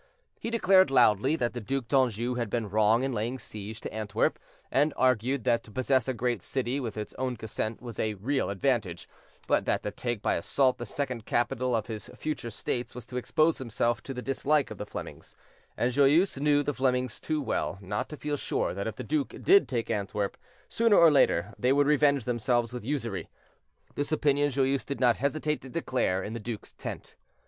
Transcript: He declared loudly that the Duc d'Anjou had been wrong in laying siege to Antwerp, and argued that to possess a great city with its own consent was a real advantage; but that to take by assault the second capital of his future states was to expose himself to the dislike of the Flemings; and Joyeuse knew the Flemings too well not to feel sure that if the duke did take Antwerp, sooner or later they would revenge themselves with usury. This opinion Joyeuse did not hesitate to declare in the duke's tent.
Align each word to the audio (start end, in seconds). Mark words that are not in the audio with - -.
He 0.39 0.49
declared 0.49 0.89
loudly 0.89 1.35
that 1.35 1.53
the 1.53 1.61
Duc 1.61 1.87
d'Anjou 1.87 2.33
had 2.33 2.49
been 2.49 2.67
wrong 2.67 3.03
in 3.03 3.13
laying 3.13 3.37
siege 3.37 3.79
to 3.81 3.93
Antwerp, 3.93 4.39
and 4.71 4.95
argued 4.97 5.43
that 5.43 5.61
to 5.65 5.71
possess 5.71 6.07
a 6.07 6.13
great 6.15 6.41
city 6.41 6.79
with 6.79 6.97
its 6.97 7.13
own 7.19 7.37
consent 7.37 7.83
was 7.83 7.99
a 7.99 8.15
real 8.15 8.49
advantage; 8.49 9.07
but 9.45 9.65
that 9.65 9.83
to 9.83 9.91
take 9.91 10.23
by 10.23 10.33
assault 10.33 10.79
the 10.79 10.87
second 10.87 11.27
capital 11.27 11.75
of 11.75 11.85
his 11.85 12.09
future 12.17 12.49
states 12.49 12.95
was 12.95 13.05
to 13.05 13.15
expose 13.15 13.59
himself 13.59 14.01
to 14.01 14.11
the 14.11 14.23
dislike 14.23 14.71
of 14.71 14.79
the 14.79 14.87
Flemings; 14.87 15.35
and 15.77 15.91
Joyeuse 15.93 16.39
knew 16.41 16.63
the 16.63 16.73
Flemings 16.73 17.19
too 17.21 17.39
well 17.39 17.77
not 17.79 18.09
to 18.09 18.17
feel 18.17 18.37
sure 18.37 18.73
that 18.73 18.87
if 18.87 18.95
the 18.95 19.03
duke 19.03 19.43
did 19.43 19.67
take 19.67 19.91
Antwerp, 19.91 20.35
sooner 20.67 20.97
or 20.97 21.11
later 21.11 21.53
they 21.59 21.71
would 21.71 21.85
revenge 21.85 22.23
themselves 22.25 22.73
with 22.73 22.83
usury. 22.83 23.29
This 23.93 24.11
opinion 24.11 24.49
Joyeuse 24.49 24.83
did 24.83 24.99
not 24.99 25.17
hesitate 25.17 25.61
to 25.61 25.69
declare 25.69 26.23
in 26.23 26.33
the 26.33 26.39
duke's 26.39 26.73
tent. 26.73 27.15